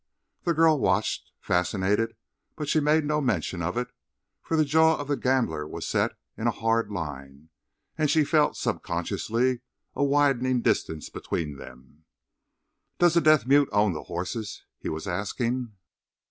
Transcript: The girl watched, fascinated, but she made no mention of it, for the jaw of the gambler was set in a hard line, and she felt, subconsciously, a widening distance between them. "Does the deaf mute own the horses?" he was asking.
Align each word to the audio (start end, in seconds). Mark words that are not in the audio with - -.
The 0.45 0.55
girl 0.55 0.79
watched, 0.79 1.29
fascinated, 1.39 2.15
but 2.55 2.67
she 2.67 2.79
made 2.79 3.05
no 3.05 3.21
mention 3.21 3.61
of 3.61 3.77
it, 3.77 3.89
for 4.41 4.57
the 4.57 4.65
jaw 4.65 4.95
of 4.97 5.07
the 5.07 5.15
gambler 5.15 5.67
was 5.67 5.85
set 5.87 6.13
in 6.35 6.47
a 6.47 6.57
hard 6.57 6.89
line, 6.89 7.49
and 7.99 8.09
she 8.09 8.23
felt, 8.23 8.57
subconsciously, 8.57 9.61
a 9.93 10.03
widening 10.03 10.63
distance 10.63 11.11
between 11.11 11.57
them. 11.57 12.05
"Does 12.97 13.13
the 13.13 13.21
deaf 13.21 13.45
mute 13.45 13.69
own 13.71 13.93
the 13.93 14.05
horses?" 14.05 14.63
he 14.79 14.89
was 14.89 15.07
asking. 15.07 15.73